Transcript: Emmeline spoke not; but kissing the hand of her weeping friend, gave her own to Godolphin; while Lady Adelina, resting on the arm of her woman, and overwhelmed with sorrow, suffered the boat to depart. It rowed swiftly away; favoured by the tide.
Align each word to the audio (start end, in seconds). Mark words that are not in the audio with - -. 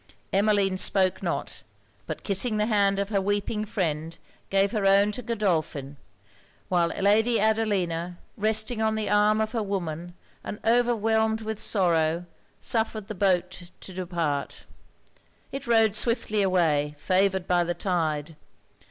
Emmeline 0.33 0.77
spoke 0.77 1.21
not; 1.21 1.61
but 2.07 2.23
kissing 2.23 2.57
the 2.57 2.65
hand 2.65 2.97
of 2.97 3.09
her 3.09 3.21
weeping 3.21 3.63
friend, 3.65 4.17
gave 4.49 4.71
her 4.71 4.87
own 4.87 5.11
to 5.11 5.21
Godolphin; 5.21 5.95
while 6.69 6.87
Lady 6.87 7.39
Adelina, 7.39 8.17
resting 8.35 8.81
on 8.81 8.95
the 8.95 9.07
arm 9.11 9.39
of 9.39 9.51
her 9.51 9.61
woman, 9.61 10.15
and 10.43 10.57
overwhelmed 10.65 11.41
with 11.41 11.61
sorrow, 11.61 12.25
suffered 12.59 13.09
the 13.09 13.13
boat 13.13 13.69
to 13.79 13.93
depart. 13.93 14.65
It 15.51 15.67
rowed 15.67 15.95
swiftly 15.95 16.41
away; 16.41 16.95
favoured 16.97 17.45
by 17.47 17.63
the 17.63 17.75
tide. 17.75 18.35